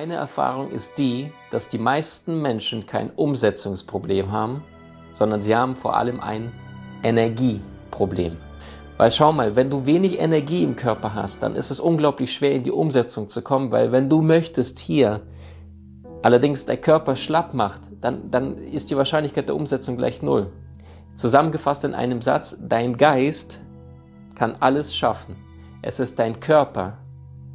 Meine 0.00 0.14
Erfahrung 0.14 0.70
ist 0.70 0.96
die, 0.96 1.30
dass 1.50 1.68
die 1.68 1.76
meisten 1.76 2.40
Menschen 2.40 2.86
kein 2.86 3.10
Umsetzungsproblem 3.10 4.32
haben, 4.32 4.64
sondern 5.12 5.42
sie 5.42 5.54
haben 5.54 5.76
vor 5.76 5.94
allem 5.94 6.20
ein 6.20 6.52
Energieproblem. 7.02 8.38
Weil 8.96 9.12
schau 9.12 9.30
mal, 9.30 9.56
wenn 9.56 9.68
du 9.68 9.84
wenig 9.84 10.18
Energie 10.18 10.62
im 10.62 10.74
Körper 10.74 11.12
hast, 11.12 11.42
dann 11.42 11.54
ist 11.54 11.70
es 11.70 11.80
unglaublich 11.80 12.32
schwer 12.32 12.52
in 12.52 12.62
die 12.62 12.70
Umsetzung 12.70 13.28
zu 13.28 13.42
kommen, 13.42 13.72
weil 13.72 13.92
wenn 13.92 14.08
du 14.08 14.22
möchtest 14.22 14.78
hier 14.78 15.20
allerdings 16.22 16.64
der 16.64 16.78
Körper 16.78 17.14
schlapp 17.14 17.52
macht, 17.52 17.82
dann, 18.00 18.30
dann 18.30 18.56
ist 18.56 18.90
die 18.90 18.96
Wahrscheinlichkeit 18.96 19.48
der 19.48 19.56
Umsetzung 19.56 19.98
gleich 19.98 20.22
null. 20.22 20.50
Zusammengefasst 21.14 21.84
in 21.84 21.92
einem 21.92 22.22
Satz, 22.22 22.56
dein 22.58 22.96
Geist 22.96 23.60
kann 24.34 24.56
alles 24.60 24.96
schaffen. 24.96 25.36
Es 25.82 26.00
ist 26.00 26.18
dein 26.18 26.40
Körper, 26.40 26.96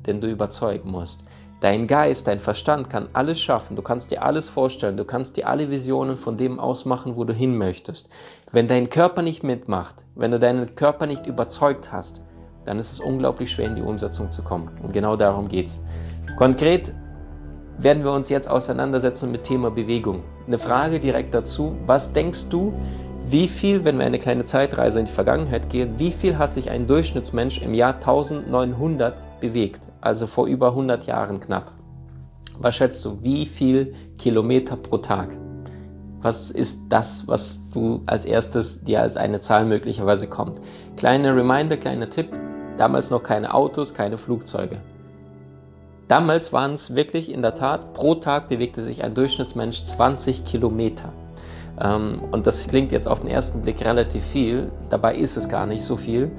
den 0.05 0.21
du 0.21 0.27
überzeugen 0.27 0.91
musst. 0.91 1.23
Dein 1.65 1.87
Geist, 1.87 2.27
dein 2.27 2.39
Verstand 2.39 2.91
kann 2.91 3.09
alles 3.13 3.41
schaffen. 3.41 3.75
Du 3.75 3.81
kannst 3.81 4.11
dir 4.11 4.21
alles 4.21 4.49
vorstellen. 4.49 4.97
Du 4.97 5.03
kannst 5.03 5.35
dir 5.35 5.47
alle 5.47 5.71
Visionen 5.71 6.15
von 6.15 6.37
dem 6.37 6.59
ausmachen, 6.59 7.15
wo 7.15 7.23
du 7.23 7.33
hin 7.33 7.57
möchtest. 7.57 8.07
Wenn 8.51 8.67
dein 8.67 8.87
Körper 8.87 9.23
nicht 9.23 9.41
mitmacht, 9.41 10.05
wenn 10.13 10.29
du 10.29 10.37
deinen 10.37 10.75
Körper 10.75 11.07
nicht 11.07 11.25
überzeugt 11.25 11.91
hast, 11.91 12.23
dann 12.65 12.77
ist 12.77 12.91
es 12.91 12.99
unglaublich 12.99 13.49
schwer 13.49 13.65
in 13.65 13.75
die 13.75 13.81
Umsetzung 13.81 14.29
zu 14.29 14.43
kommen. 14.43 14.69
Und 14.83 14.93
genau 14.93 15.15
darum 15.15 15.47
geht 15.47 15.65
es. 15.65 15.79
Konkret 16.37 16.93
werden 17.79 18.03
wir 18.03 18.11
uns 18.11 18.29
jetzt 18.29 18.47
auseinandersetzen 18.47 19.31
mit 19.31 19.41
Thema 19.41 19.71
Bewegung. 19.71 20.21
Eine 20.45 20.59
Frage 20.59 20.99
direkt 20.99 21.33
dazu. 21.33 21.75
Was 21.87 22.13
denkst 22.13 22.49
du, 22.49 22.73
wie 23.27 23.47
viel, 23.47 23.83
wenn 23.83 23.97
wir 23.97 24.05
eine 24.05 24.19
kleine 24.19 24.45
Zeitreise 24.45 24.99
in 24.99 25.05
die 25.05 25.11
Vergangenheit 25.11 25.69
gehen, 25.69 25.95
wie 25.97 26.11
viel 26.11 26.37
hat 26.37 26.53
sich 26.53 26.69
ein 26.69 26.85
Durchschnittsmensch 26.85 27.59
im 27.59 27.73
Jahr 27.73 27.95
1900 27.95 29.39
bewegt? 29.39 29.87
Also 29.99 30.27
vor 30.27 30.45
über 30.45 30.69
100 30.69 31.07
Jahren 31.07 31.39
knapp. 31.39 31.71
Was 32.59 32.75
schätzt 32.75 33.03
du? 33.03 33.17
Wie 33.21 33.47
viel 33.47 33.95
Kilometer 34.19 34.75
pro 34.75 34.97
Tag? 34.97 35.35
Was 36.21 36.51
ist 36.51 36.83
das, 36.89 37.27
was 37.27 37.61
du 37.73 38.01
als 38.05 38.25
erstes 38.25 38.83
dir 38.83 39.01
als 39.01 39.17
eine 39.17 39.39
Zahl 39.39 39.65
möglicherweise 39.65 40.27
kommt? 40.27 40.61
Kleiner 40.95 41.35
Reminder, 41.35 41.77
kleiner 41.77 42.09
Tipp. 42.09 42.27
Damals 42.77 43.09
noch 43.09 43.23
keine 43.23 43.53
Autos, 43.55 43.95
keine 43.95 44.19
Flugzeuge. 44.19 44.77
Damals 46.07 46.53
waren 46.53 46.73
es 46.73 46.93
wirklich 46.93 47.31
in 47.31 47.41
der 47.41 47.55
Tat, 47.55 47.93
pro 47.93 48.13
Tag 48.13 48.49
bewegte 48.49 48.83
sich 48.83 49.03
ein 49.03 49.15
Durchschnittsmensch 49.15 49.83
20 49.83 50.45
Kilometer. 50.45 51.11
Ähm, 51.81 52.21
und 52.31 52.47
das 52.47 52.67
klingt 52.67 52.91
jetzt 52.91 53.07
auf 53.07 53.19
den 53.19 53.29
ersten 53.29 53.61
Blick 53.61 53.83
relativ 53.83 54.23
viel, 54.23 54.71
dabei 54.89 55.15
ist 55.15 55.37
es 55.37 55.49
gar 55.49 55.65
nicht 55.65 55.83
so 55.83 55.95
viel, 55.95 56.31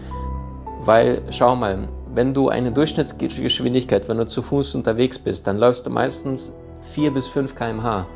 weil 0.80 1.22
schau 1.30 1.56
mal, 1.56 1.88
wenn 2.14 2.32
du 2.32 2.48
eine 2.48 2.72
Durchschnittsgeschwindigkeit, 2.72 4.08
wenn 4.08 4.18
du 4.18 4.26
zu 4.26 4.40
Fuß 4.40 4.74
unterwegs 4.74 5.18
bist, 5.18 5.46
dann 5.46 5.58
läufst 5.58 5.86
du 5.86 5.90
meistens 5.90 6.54
4 6.80 7.12
bis 7.12 7.26
5 7.26 7.54
km/h. 7.54 8.06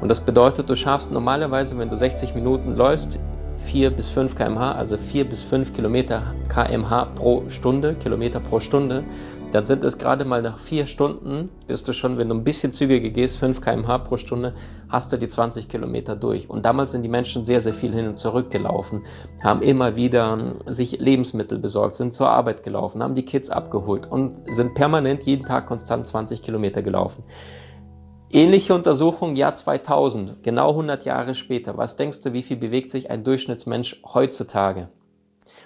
Und 0.00 0.08
das 0.08 0.20
bedeutet, 0.20 0.68
du 0.68 0.74
schaffst 0.74 1.12
normalerweise, 1.12 1.78
wenn 1.78 1.88
du 1.88 1.96
60 1.96 2.34
Minuten 2.34 2.74
läufst, 2.74 3.18
4 3.56 3.90
bis 3.90 4.08
5 4.08 4.34
km/h, 4.34 4.72
also 4.72 4.96
4 4.96 5.28
bis 5.28 5.42
5 5.42 5.72
Kilometer 5.72 6.34
kmh 6.48 7.06
pro 7.14 7.48
Stunde, 7.48 7.94
Kilometer 7.94 8.40
pro 8.40 8.60
Stunde 8.60 9.04
dann 9.52 9.64
sind 9.64 9.84
es 9.84 9.96
gerade 9.96 10.24
mal 10.24 10.42
nach 10.42 10.58
vier 10.58 10.86
Stunden, 10.86 11.48
bist 11.66 11.86
du 11.86 11.92
schon, 11.92 12.18
wenn 12.18 12.28
du 12.28 12.34
ein 12.34 12.44
bisschen 12.44 12.72
zügiger 12.72 13.10
gehst, 13.10 13.38
5 13.38 13.60
km/h 13.60 13.98
pro 13.98 14.16
Stunde, 14.16 14.54
hast 14.88 15.12
du 15.12 15.16
die 15.16 15.28
20 15.28 15.68
Kilometer 15.68 16.16
durch. 16.16 16.50
Und 16.50 16.64
damals 16.64 16.90
sind 16.90 17.02
die 17.02 17.08
Menschen 17.08 17.44
sehr, 17.44 17.60
sehr 17.60 17.72
viel 17.72 17.94
hin 17.94 18.08
und 18.08 18.16
zurück 18.16 18.50
gelaufen, 18.50 19.04
haben 19.42 19.62
immer 19.62 19.96
wieder 19.96 20.32
ähm, 20.32 20.58
sich 20.66 20.98
Lebensmittel 20.98 21.58
besorgt, 21.58 21.94
sind 21.94 22.12
zur 22.12 22.28
Arbeit 22.28 22.62
gelaufen, 22.62 23.02
haben 23.02 23.14
die 23.14 23.24
Kids 23.24 23.50
abgeholt 23.50 24.10
und 24.10 24.42
sind 24.52 24.74
permanent 24.74 25.24
jeden 25.24 25.44
Tag 25.44 25.66
konstant 25.66 26.06
20 26.06 26.42
Kilometer 26.42 26.82
gelaufen. 26.82 27.22
Ähnliche 28.30 28.74
Untersuchung, 28.74 29.36
Jahr 29.36 29.54
2000, 29.54 30.42
genau 30.42 30.70
100 30.70 31.04
Jahre 31.04 31.34
später. 31.34 31.76
Was 31.78 31.96
denkst 31.96 32.22
du, 32.22 32.32
wie 32.32 32.42
viel 32.42 32.56
bewegt 32.56 32.90
sich 32.90 33.10
ein 33.10 33.22
Durchschnittsmensch 33.22 34.02
heutzutage? 34.12 34.88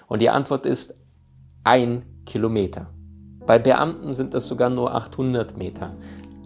Und 0.07 0.21
die 0.21 0.29
Antwort 0.29 0.67
ist 0.67 0.99
ein 1.63 2.05
Kilometer. 2.25 2.93
Bei 3.45 3.57
Beamten 3.59 4.13
sind 4.13 4.33
es 4.33 4.47
sogar 4.47 4.69
nur 4.69 4.93
800 4.93 5.57
Meter. 5.57 5.91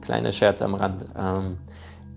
Kleiner 0.02 0.32
Scherz 0.32 0.62
am 0.62 0.76
Rand. 0.76 1.06
Ähm, 1.18 1.58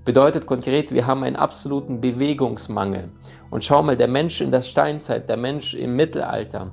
bedeutet 0.05 0.47
konkret, 0.47 0.93
wir 0.93 1.07
haben 1.07 1.25
einen 1.25 1.37
absoluten 1.37 2.01
Bewegungsmangel. 2.01 3.11
Und 3.51 3.65
schau 3.65 3.83
mal, 3.83 3.97
der 3.97 4.09
Mensch 4.09 4.41
in 4.41 4.51
der 4.51 4.63
Steinzeit, 4.63 5.29
der 5.29 5.37
Mensch 5.37 5.75
im 5.75 5.97
Mittelalter, 5.97 6.73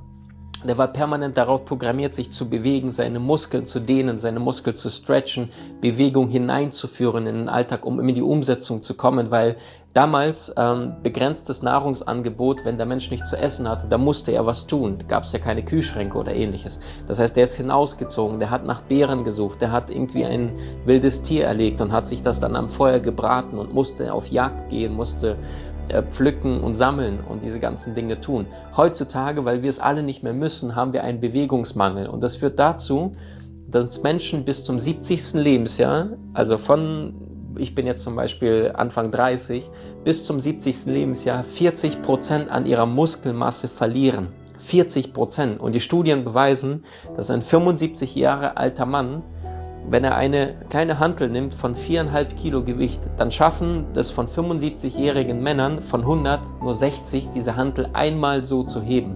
der 0.67 0.77
war 0.77 0.87
permanent 0.87 1.37
darauf 1.37 1.65
programmiert, 1.65 2.13
sich 2.13 2.31
zu 2.31 2.49
bewegen, 2.49 2.91
seine 2.91 3.19
Muskeln 3.19 3.65
zu 3.65 3.79
dehnen, 3.79 4.17
seine 4.17 4.39
Muskeln 4.39 4.75
zu 4.75 4.89
stretchen, 4.89 5.49
Bewegung 5.81 6.29
hineinzuführen 6.29 7.27
in 7.27 7.35
den 7.35 7.49
Alltag, 7.49 7.85
um 7.85 7.99
in 7.99 8.13
die 8.15 8.21
Umsetzung 8.21 8.81
zu 8.81 8.95
kommen, 8.95 9.31
weil 9.31 9.57
damals 9.95 10.53
ähm, 10.57 10.93
begrenztes 11.03 11.61
Nahrungsangebot, 11.61 12.65
wenn 12.65 12.77
der 12.77 12.85
Mensch 12.85 13.09
nichts 13.11 13.29
zu 13.29 13.37
essen 13.37 13.67
hatte, 13.69 13.87
da 13.87 13.97
musste 13.97 14.33
er 14.33 14.45
was 14.45 14.67
tun. 14.67 14.97
Da 14.97 15.05
gab 15.07 15.23
es 15.23 15.31
ja 15.31 15.39
keine 15.39 15.63
Kühlschränke 15.63 16.17
oder 16.17 16.35
ähnliches. 16.35 16.81
Das 17.07 17.17
heißt, 17.17 17.37
der 17.37 17.45
ist 17.45 17.55
hinausgezogen, 17.55 18.39
der 18.39 18.49
hat 18.49 18.65
nach 18.65 18.81
Beeren 18.81 19.23
gesucht, 19.23 19.61
der 19.61 19.71
hat 19.71 19.89
irgendwie 19.89 20.25
ein 20.25 20.51
wildes 20.85 21.21
Tier 21.21 21.45
erlegt 21.45 21.79
und 21.79 21.93
hat 21.93 22.07
sich 22.07 22.21
das 22.21 22.41
dann 22.41 22.57
am 22.57 22.67
Feuer 22.67 22.99
gebraten 22.99 23.57
und 23.57 23.73
musste 23.73 24.13
auf 24.13 24.27
Jagd 24.27 24.69
gehen, 24.69 24.93
musste 24.93 25.37
pflücken 26.09 26.61
und 26.61 26.75
sammeln 26.75 27.19
und 27.27 27.43
diese 27.43 27.59
ganzen 27.59 27.93
Dinge 27.93 28.21
tun. 28.21 28.47
Heutzutage, 28.75 29.45
weil 29.45 29.63
wir 29.63 29.69
es 29.69 29.79
alle 29.79 30.03
nicht 30.03 30.23
mehr 30.23 30.33
müssen, 30.33 30.75
haben 30.75 30.93
wir 30.93 31.03
einen 31.03 31.19
Bewegungsmangel 31.19 32.07
und 32.07 32.21
das 32.21 32.35
führt 32.37 32.59
dazu, 32.59 33.13
dass 33.67 34.03
Menschen 34.03 34.45
bis 34.45 34.63
zum 34.63 34.79
70. 34.79 35.33
Lebensjahr, 35.33 36.09
also 36.33 36.57
von, 36.57 37.13
ich 37.57 37.75
bin 37.75 37.87
jetzt 37.87 38.03
zum 38.03 38.15
Beispiel 38.15 38.71
Anfang 38.73 39.11
30, 39.11 39.69
bis 40.03 40.23
zum 40.23 40.39
70. 40.39 40.85
Lebensjahr 40.85 41.43
40 41.43 42.01
Prozent 42.01 42.49
an 42.49 42.65
ihrer 42.65 42.85
Muskelmasse 42.85 43.67
verlieren. 43.67 44.29
40 44.59 45.13
Prozent. 45.13 45.59
Und 45.59 45.75
die 45.75 45.79
Studien 45.79 46.23
beweisen, 46.23 46.83
dass 47.15 47.29
ein 47.29 47.41
75 47.41 48.15
Jahre 48.15 48.57
alter 48.57 48.85
Mann 48.85 49.23
wenn 49.89 50.03
er 50.03 50.15
eine 50.15 50.55
kleine 50.69 50.99
Hantel 50.99 51.29
nimmt 51.29 51.53
von 51.53 51.75
4,5 51.75 52.35
Kilo 52.35 52.63
Gewicht, 52.63 53.09
dann 53.17 53.29
schaffen 53.29 53.85
das 53.93 54.09
von 54.09 54.27
75-jährigen 54.27 55.41
Männern 55.41 55.81
von 55.81 56.01
100 56.01 56.61
nur 56.61 56.73
60, 56.73 57.29
diese 57.29 57.55
Hantel 57.55 57.89
einmal 57.93 58.43
so 58.43 58.63
zu 58.63 58.81
heben. 58.81 59.15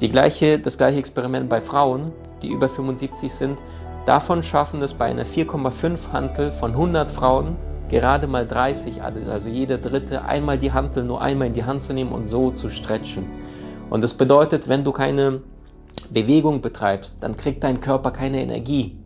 Die 0.00 0.08
gleiche, 0.08 0.58
das 0.58 0.78
gleiche 0.78 0.98
Experiment 0.98 1.48
bei 1.48 1.60
Frauen, 1.60 2.12
die 2.42 2.50
über 2.50 2.68
75 2.68 3.32
sind, 3.32 3.62
davon 4.04 4.42
schaffen 4.42 4.80
es 4.82 4.94
bei 4.94 5.06
einer 5.06 5.24
4,5 5.24 6.12
Hantel 6.12 6.52
von 6.52 6.72
100 6.72 7.10
Frauen 7.10 7.56
gerade 7.88 8.26
mal 8.26 8.46
30, 8.46 9.02
also 9.02 9.48
jeder 9.48 9.78
dritte, 9.78 10.24
einmal 10.24 10.56
die 10.56 10.72
Hantel 10.72 11.04
nur 11.04 11.20
einmal 11.20 11.48
in 11.48 11.52
die 11.52 11.64
Hand 11.64 11.82
zu 11.82 11.92
nehmen 11.92 12.12
und 12.12 12.26
so 12.26 12.50
zu 12.50 12.70
stretchen. 12.70 13.26
Und 13.90 14.02
das 14.02 14.14
bedeutet, 14.14 14.68
wenn 14.68 14.82
du 14.82 14.92
keine 14.92 15.42
Bewegung 16.10 16.60
betreibst, 16.60 17.16
dann 17.20 17.36
kriegt 17.36 17.62
dein 17.64 17.80
Körper 17.80 18.10
keine 18.10 18.40
Energie. 18.40 18.96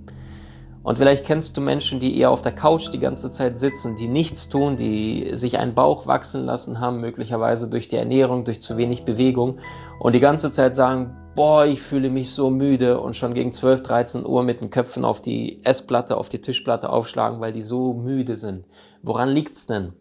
Und 0.87 0.99
vielleicht 0.99 1.27
kennst 1.27 1.57
du 1.57 1.61
Menschen, 1.61 1.99
die 1.99 2.17
eher 2.17 2.31
auf 2.31 2.43
der 2.43 2.53
Couch 2.53 2.93
die 2.93 3.01
ganze 3.01 3.29
Zeit 3.29 3.59
sitzen, 3.59 3.97
die 3.97 4.07
nichts 4.07 4.49
tun, 4.49 4.77
die 4.77 5.31
sich 5.33 5.59
einen 5.59 5.75
Bauch 5.75 6.07
wachsen 6.07 6.45
lassen 6.45 6.79
haben, 6.79 7.01
möglicherweise 7.01 7.69
durch 7.69 7.89
die 7.89 7.97
Ernährung, 7.97 8.45
durch 8.45 8.61
zu 8.61 8.77
wenig 8.77 9.05
Bewegung 9.05 9.59
und 9.99 10.15
die 10.15 10.21
ganze 10.21 10.53
Zeit 10.53 10.77
sagen, 10.77 11.17
boah, 11.35 11.67
ich 11.67 11.83
fühle 11.83 12.09
mich 12.09 12.31
so 12.31 12.51
müde 12.51 13.01
und 13.01 13.17
schon 13.17 13.35
gegen 13.35 13.51
12, 13.51 13.83
13 13.83 14.25
Uhr 14.25 14.45
mit 14.45 14.61
den 14.61 14.71
Köpfen 14.71 15.05
auf 15.05 15.21
die 15.21 15.59
Essplatte, 15.65 16.17
auf 16.17 16.29
die 16.29 16.41
Tischplatte 16.41 16.89
aufschlagen, 16.89 17.41
weil 17.41 17.53
die 17.53 17.63
so 17.63 17.93
müde 17.93 18.37
sind. 18.37 18.65
Woran 19.03 19.31
liegt's 19.31 19.67
denn? 19.67 19.93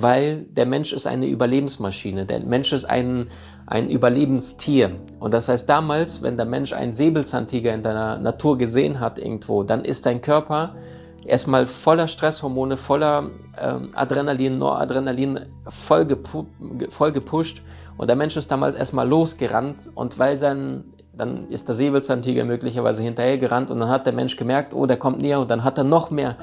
Weil 0.00 0.42
der 0.44 0.66
Mensch 0.66 0.92
ist 0.92 1.06
eine 1.06 1.26
Überlebensmaschine. 1.26 2.24
Der 2.24 2.40
Mensch 2.40 2.72
ist 2.72 2.84
ein, 2.84 3.28
ein 3.66 3.90
Überlebenstier. 3.90 4.92
Und 5.18 5.34
das 5.34 5.48
heißt, 5.48 5.68
damals, 5.68 6.22
wenn 6.22 6.36
der 6.36 6.46
Mensch 6.46 6.72
einen 6.72 6.92
Säbelzahntiger 6.92 7.74
in 7.74 7.82
der 7.82 8.18
Natur 8.18 8.56
gesehen 8.58 9.00
hat 9.00 9.18
irgendwo, 9.18 9.64
dann 9.64 9.84
ist 9.84 10.04
sein 10.04 10.20
Körper 10.20 10.76
erstmal 11.24 11.66
voller 11.66 12.06
Stresshormone, 12.06 12.76
voller 12.76 13.30
ähm, 13.60 13.90
Adrenalin, 13.94 14.56
Noradrenalin, 14.58 15.40
voll, 15.66 16.06
gepu 16.06 16.46
voll 16.88 17.10
gepusht. 17.10 17.62
Und 17.96 18.08
der 18.08 18.16
Mensch 18.16 18.36
ist 18.36 18.50
damals 18.52 18.76
erstmal 18.76 19.08
losgerannt. 19.08 19.90
Und 19.96 20.18
weil 20.20 20.38
sein 20.38 20.84
dann 21.18 21.48
ist 21.50 21.68
der 21.68 21.74
Säbelzahntiger 21.74 22.44
möglicherweise 22.44 23.02
hinterher 23.02 23.38
gerannt 23.38 23.70
und 23.70 23.78
dann 23.80 23.88
hat 23.88 24.06
der 24.06 24.12
Mensch 24.12 24.36
gemerkt, 24.36 24.72
oh, 24.72 24.86
der 24.86 24.96
kommt 24.96 25.20
näher 25.20 25.40
und 25.40 25.50
dann 25.50 25.64
hat 25.64 25.76
er 25.76 25.84
noch 25.84 26.10
mehr, 26.10 26.36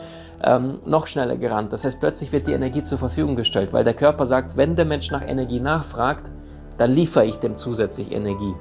ähm, 0.43 0.79
noch 0.85 1.07
schneller 1.07 1.37
gerannt. 1.37 1.71
Das 1.73 1.85
heißt, 1.85 1.99
plötzlich 1.99 2.31
wird 2.31 2.47
die 2.47 2.53
Energie 2.53 2.83
zur 2.83 2.97
Verfügung 2.97 3.35
gestellt, 3.35 3.71
weil 3.71 3.85
der 3.85 3.93
Körper 3.93 4.25
sagt, 4.25 4.57
wenn 4.57 4.75
der 4.75 4.85
Mensch 4.85 5.09
nach 5.11 5.25
Energie 5.25 5.61
nachfragt, 5.61 6.29
dann 6.77 6.91
liefere 6.91 7.25
ich 7.25 7.37
dem 7.37 7.55
zusätzlich 7.55 8.11
Energie. 8.11 8.53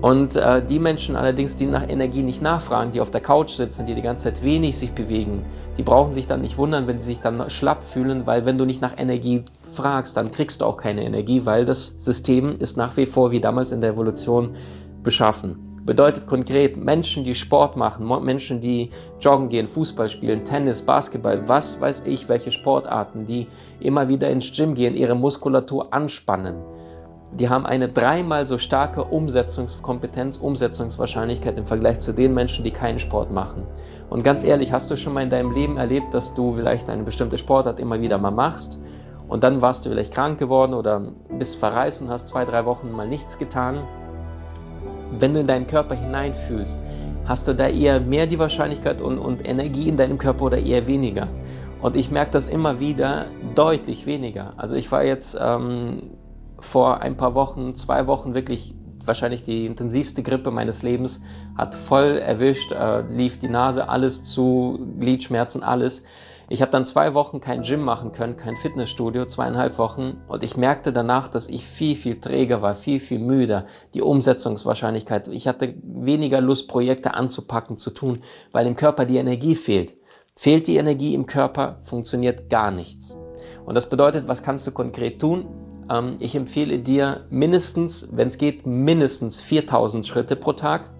Und 0.00 0.36
äh, 0.36 0.64
die 0.64 0.78
Menschen 0.78 1.16
allerdings, 1.16 1.56
die 1.56 1.66
nach 1.66 1.88
Energie 1.88 2.22
nicht 2.22 2.40
nachfragen, 2.40 2.92
die 2.92 3.00
auf 3.00 3.10
der 3.10 3.20
Couch 3.20 3.50
sitzen, 3.50 3.84
die 3.84 3.94
die 3.94 4.02
ganze 4.02 4.24
Zeit 4.24 4.44
wenig 4.44 4.78
sich 4.78 4.92
bewegen, 4.92 5.44
die 5.76 5.82
brauchen 5.82 6.12
sich 6.12 6.28
dann 6.28 6.40
nicht 6.40 6.56
wundern, 6.56 6.86
wenn 6.86 6.98
sie 6.98 7.06
sich 7.06 7.20
dann 7.20 7.50
schlapp 7.50 7.82
fühlen, 7.82 8.24
weil 8.24 8.46
wenn 8.46 8.58
du 8.58 8.64
nicht 8.64 8.80
nach 8.80 8.96
Energie 8.96 9.44
fragst, 9.60 10.16
dann 10.16 10.30
kriegst 10.30 10.60
du 10.60 10.66
auch 10.66 10.76
keine 10.76 11.04
Energie, 11.04 11.44
weil 11.46 11.64
das 11.64 11.94
System 11.98 12.54
ist 12.60 12.76
nach 12.76 12.96
wie 12.96 13.06
vor 13.06 13.32
wie 13.32 13.40
damals 13.40 13.72
in 13.72 13.80
der 13.80 13.90
Evolution 13.90 14.50
beschaffen. 15.02 15.64
Bedeutet 15.84 16.26
konkret, 16.26 16.76
Menschen, 16.76 17.24
die 17.24 17.34
Sport 17.34 17.76
machen, 17.76 18.06
Menschen, 18.22 18.60
die 18.60 18.90
joggen 19.20 19.48
gehen, 19.48 19.66
Fußball 19.66 20.08
spielen, 20.08 20.44
Tennis, 20.44 20.82
Basketball, 20.82 21.48
was 21.48 21.80
weiß 21.80 22.04
ich, 22.06 22.28
welche 22.28 22.52
Sportarten, 22.52 23.26
die 23.26 23.46
immer 23.80 24.08
wieder 24.08 24.28
ins 24.28 24.52
Gym 24.52 24.74
gehen, 24.74 24.94
ihre 24.94 25.14
Muskulatur 25.14 25.92
anspannen 25.92 26.56
die 27.32 27.48
haben 27.48 27.66
eine 27.66 27.88
dreimal 27.88 28.46
so 28.46 28.56
starke 28.56 29.04
Umsetzungskompetenz, 29.04 30.38
Umsetzungswahrscheinlichkeit 30.38 31.58
im 31.58 31.66
Vergleich 31.66 32.00
zu 32.00 32.12
den 32.12 32.32
Menschen, 32.32 32.64
die 32.64 32.70
keinen 32.70 32.98
Sport 32.98 33.30
machen. 33.30 33.66
Und 34.08 34.24
ganz 34.24 34.44
ehrlich, 34.44 34.72
hast 34.72 34.90
du 34.90 34.96
schon 34.96 35.12
mal 35.12 35.22
in 35.22 35.30
deinem 35.30 35.52
Leben 35.52 35.76
erlebt, 35.76 36.14
dass 36.14 36.34
du 36.34 36.54
vielleicht 36.54 36.88
eine 36.88 37.02
bestimmte 37.02 37.36
Sportart 37.36 37.80
immer 37.80 38.00
wieder 38.00 38.16
mal 38.18 38.30
machst 38.30 38.82
und 39.28 39.44
dann 39.44 39.60
warst 39.60 39.84
du 39.84 39.90
vielleicht 39.90 40.14
krank 40.14 40.38
geworden 40.38 40.72
oder 40.72 41.00
bist 41.38 41.56
verreist 41.56 42.00
und 42.00 42.08
hast 42.08 42.28
zwei, 42.28 42.46
drei 42.46 42.64
Wochen 42.64 42.90
mal 42.90 43.06
nichts 43.06 43.38
getan? 43.38 43.82
Wenn 45.18 45.34
du 45.34 45.40
in 45.40 45.46
deinen 45.46 45.66
Körper 45.66 45.94
hineinfühlst, 45.94 46.82
hast 47.26 47.46
du 47.46 47.54
da 47.54 47.68
eher 47.68 48.00
mehr 48.00 48.26
die 48.26 48.38
Wahrscheinlichkeit 48.38 49.02
und, 49.02 49.18
und 49.18 49.46
Energie 49.46 49.88
in 49.88 49.98
deinem 49.98 50.16
Körper 50.16 50.46
oder 50.46 50.58
eher 50.58 50.86
weniger? 50.86 51.28
Und 51.82 51.94
ich 51.94 52.10
merke 52.10 52.30
das 52.32 52.46
immer 52.46 52.80
wieder 52.80 53.26
deutlich 53.54 54.06
weniger. 54.06 54.54
Also 54.56 54.76
ich 54.76 54.90
war 54.90 55.04
jetzt 55.04 55.38
ähm, 55.40 56.14
vor 56.60 57.00
ein 57.00 57.16
paar 57.16 57.34
Wochen, 57.34 57.74
zwei 57.74 58.06
Wochen 58.06 58.34
wirklich 58.34 58.74
wahrscheinlich 59.04 59.42
die 59.42 59.66
intensivste 59.66 60.22
Grippe 60.22 60.50
meines 60.50 60.82
Lebens, 60.82 61.20
hat 61.56 61.74
voll 61.74 62.18
erwischt, 62.18 62.72
äh, 62.72 63.00
lief 63.02 63.38
die 63.38 63.48
Nase, 63.48 63.88
alles 63.88 64.24
zu, 64.24 64.86
Gliedschmerzen, 65.00 65.62
alles. 65.62 66.04
Ich 66.50 66.62
habe 66.62 66.72
dann 66.72 66.86
zwei 66.86 67.12
Wochen 67.12 67.40
kein 67.40 67.60
Gym 67.60 67.82
machen 67.82 68.12
können, 68.12 68.36
kein 68.36 68.56
Fitnessstudio, 68.56 69.26
zweieinhalb 69.26 69.76
Wochen. 69.76 70.22
Und 70.28 70.42
ich 70.42 70.56
merkte 70.56 70.94
danach, 70.94 71.28
dass 71.28 71.48
ich 71.48 71.66
viel, 71.66 71.94
viel 71.94 72.20
träger 72.20 72.62
war, 72.62 72.74
viel, 72.74 73.00
viel 73.00 73.18
müder. 73.18 73.66
Die 73.92 74.00
Umsetzungswahrscheinlichkeit. 74.00 75.28
Ich 75.28 75.46
hatte 75.46 75.74
weniger 75.82 76.40
Lust, 76.40 76.66
Projekte 76.68 77.12
anzupacken, 77.12 77.76
zu 77.76 77.90
tun, 77.90 78.20
weil 78.50 78.66
im 78.66 78.76
Körper 78.76 79.04
die 79.04 79.18
Energie 79.18 79.56
fehlt. 79.56 79.94
Fehlt 80.36 80.68
die 80.68 80.76
Energie 80.76 81.14
im 81.14 81.26
Körper, 81.26 81.80
funktioniert 81.82 82.48
gar 82.48 82.70
nichts. 82.70 83.18
Und 83.66 83.74
das 83.74 83.90
bedeutet, 83.90 84.26
was 84.26 84.42
kannst 84.42 84.66
du 84.66 84.70
konkret 84.70 85.20
tun? 85.20 85.67
Ähm, 85.90 86.16
ich 86.20 86.34
empfehle 86.34 86.78
dir 86.78 87.26
mindestens, 87.30 88.08
wenn 88.12 88.28
es 88.28 88.38
geht, 88.38 88.66
mindestens 88.66 89.40
4000 89.40 90.06
Schritte 90.06 90.36
pro 90.36 90.52
Tag 90.52 90.90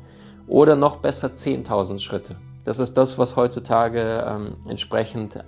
oder 0.47 0.77
noch 0.77 0.97
besser 0.97 1.29
10.000 1.29 1.99
Schritte. 1.99 2.37
Das 2.65 2.79
ist 2.79 2.95
das, 2.95 3.19
was 3.19 3.37
heutzutage 3.37 4.25
ähm, 4.27 4.57
entsprechend 4.69 5.43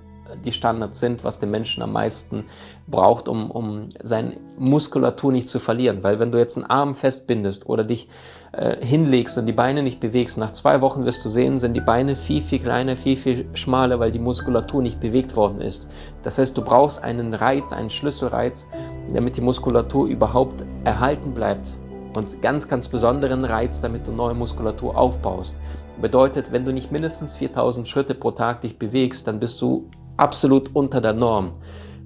die 0.44 0.52
Standards 0.52 1.00
sind, 1.00 1.24
was 1.24 1.38
der 1.38 1.48
Menschen 1.48 1.82
am 1.82 1.92
meisten 1.92 2.44
braucht, 2.86 3.28
um, 3.28 3.50
um 3.50 3.88
seine 4.02 4.36
Muskulatur 4.58 5.32
nicht 5.32 5.48
zu 5.48 5.58
verlieren. 5.58 6.02
Weil 6.02 6.18
wenn 6.18 6.32
du 6.32 6.38
jetzt 6.38 6.56
einen 6.56 6.66
Arm 6.66 6.94
festbindest 6.94 7.68
oder 7.68 7.84
dich 7.84 8.08
äh, 8.52 8.84
hinlegst 8.84 9.38
und 9.38 9.46
die 9.46 9.52
Beine 9.52 9.82
nicht 9.82 10.00
bewegst, 10.00 10.36
nach 10.38 10.50
zwei 10.50 10.80
Wochen 10.80 11.04
wirst 11.04 11.24
du 11.24 11.28
sehen, 11.28 11.58
sind 11.58 11.74
die 11.74 11.80
Beine 11.80 12.16
viel, 12.16 12.42
viel 12.42 12.58
kleiner, 12.58 12.96
viel, 12.96 13.16
viel 13.16 13.48
schmaler, 13.54 14.00
weil 14.00 14.10
die 14.10 14.18
Muskulatur 14.18 14.82
nicht 14.82 15.00
bewegt 15.00 15.36
worden 15.36 15.60
ist. 15.60 15.86
Das 16.22 16.38
heißt, 16.38 16.56
du 16.56 16.62
brauchst 16.62 17.02
einen 17.02 17.34
Reiz, 17.34 17.72
einen 17.72 17.90
Schlüsselreiz, 17.90 18.66
damit 19.12 19.36
die 19.36 19.40
Muskulatur 19.40 20.06
überhaupt 20.06 20.64
erhalten 20.84 21.32
bleibt. 21.32 21.70
Und 22.14 22.42
ganz, 22.42 22.66
ganz 22.66 22.88
besonderen 22.88 23.44
Reiz, 23.44 23.80
damit 23.80 24.08
du 24.08 24.12
neue 24.12 24.34
Muskulatur 24.34 24.96
aufbaust. 24.96 25.56
Bedeutet, 26.00 26.50
wenn 26.50 26.64
du 26.64 26.72
nicht 26.72 26.90
mindestens 26.90 27.36
4000 27.36 27.86
Schritte 27.86 28.14
pro 28.14 28.30
Tag 28.30 28.62
dich 28.62 28.78
bewegst, 28.78 29.26
dann 29.26 29.38
bist 29.38 29.60
du 29.60 29.86
absolut 30.20 30.74
unter 30.74 31.00
der 31.00 31.14
Norm. 31.14 31.52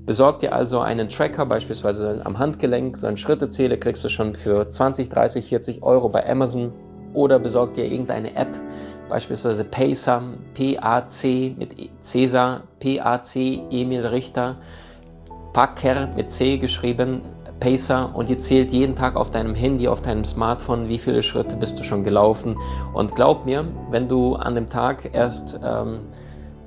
Besorg 0.07 0.39
dir 0.39 0.53
also 0.55 0.81
einen 0.81 1.09
Tracker, 1.09 1.47
beispielsweise 1.47 2.21
am 2.25 2.39
Handgelenk, 2.39 2.97
so 2.97 3.07
einen 3.07 3.17
Schrittezähler 3.17 3.77
kriegst 3.77 4.05
du 4.05 4.09
schon 4.09 4.35
für 4.35 4.69
20, 4.69 5.09
30, 5.09 5.47
40 5.47 5.83
Euro 5.83 6.09
bei 6.11 6.29
Amazon 6.29 6.73
oder 7.15 7.39
besorg 7.39 7.75
dir 7.75 7.87
irgendeine 7.87 8.37
App, 8.37 8.55
beispielsweise 9.09 9.65
Pacer, 9.65 10.23
P-A-C 10.55 11.55
mit 11.59 11.75
Cäsar, 12.01 12.63
P-A-C, 12.81 13.63
Emil 13.71 14.07
Richter, 14.07 14.57
Packer 15.55 16.09
mit 16.15 16.31
C 16.31 16.59
geschrieben, 16.59 17.23
Pacer 17.61 18.11
und 18.15 18.29
die 18.29 18.37
zählt 18.37 18.73
jeden 18.73 18.97
Tag 18.97 19.17
auf 19.17 19.31
deinem 19.31 19.55
Handy, 19.55 19.89
auf 19.89 20.03
deinem 20.03 20.25
Smartphone, 20.25 20.89
wie 20.89 20.99
viele 20.99 21.23
Schritte 21.23 21.57
bist 21.57 21.79
du 21.79 21.85
schon 21.85 22.05
gelaufen. 22.05 22.59
Und 22.93 23.15
glaub 23.15 23.47
mir, 23.47 23.65
wenn 23.91 24.07
du 24.09 24.35
an 24.35 24.55
dem 24.55 24.69
Tag 24.69 25.11
erst 25.15 25.61
ähm, 25.65 26.01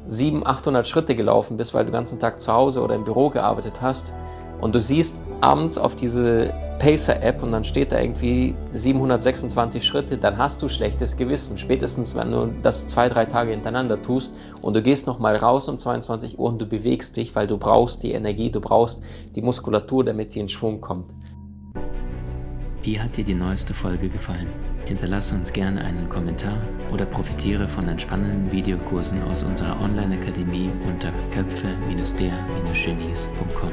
700, 0.07 0.47
800 0.47 0.87
Schritte 0.87 1.15
gelaufen 1.15 1.57
bist, 1.57 1.73
weil 1.73 1.85
du 1.85 1.91
den 1.91 1.93
ganzen 1.93 2.19
Tag 2.19 2.39
zu 2.39 2.51
Hause 2.51 2.81
oder 2.81 2.95
im 2.95 3.03
Büro 3.03 3.29
gearbeitet 3.29 3.81
hast 3.81 4.13
und 4.61 4.73
du 4.73 4.81
siehst 4.81 5.23
abends 5.41 5.77
auf 5.77 5.95
diese 5.95 6.53
Pacer-App 6.79 7.43
und 7.43 7.51
dann 7.51 7.63
steht 7.63 7.91
da 7.91 7.99
irgendwie 7.99 8.55
726 8.73 9.83
Schritte, 9.85 10.17
dann 10.17 10.37
hast 10.37 10.61
du 10.61 10.69
schlechtes 10.69 11.17
Gewissen. 11.17 11.57
Spätestens, 11.57 12.15
wenn 12.15 12.31
du 12.31 12.53
das 12.61 12.85
zwei, 12.85 13.09
drei 13.09 13.25
Tage 13.25 13.51
hintereinander 13.51 14.01
tust 14.01 14.35
und 14.61 14.75
du 14.75 14.81
gehst 14.81 15.07
nochmal 15.07 15.35
raus 15.35 15.69
um 15.69 15.77
22 15.77 16.39
Uhr 16.39 16.49
und 16.49 16.61
du 16.61 16.65
bewegst 16.65 17.17
dich, 17.17 17.35
weil 17.35 17.47
du 17.47 17.57
brauchst 17.57 18.03
die 18.03 18.11
Energie, 18.11 18.51
du 18.51 18.61
brauchst 18.61 19.03
die 19.35 19.41
Muskulatur, 19.41 20.03
damit 20.03 20.31
sie 20.31 20.39
in 20.39 20.49
Schwung 20.49 20.81
kommt. 20.81 21.09
Wie 22.81 22.99
hat 22.99 23.17
dir 23.17 23.23
die 23.23 23.33
neueste 23.33 23.73
Folge 23.73 24.09
gefallen? 24.09 24.47
Hinterlasse 24.85 25.35
uns 25.35 25.51
gerne 25.51 25.81
einen 25.81 26.07
Kommentar 26.07 26.57
oder 26.91 27.05
profitiere 27.05 27.67
von 27.67 27.87
entspannenden 27.87 28.51
Videokursen 28.51 29.21
aus 29.23 29.43
unserer 29.43 29.79
Online-Akademie 29.81 30.71
unter 30.87 31.11
köpfe-der-genies.com. 31.31 33.71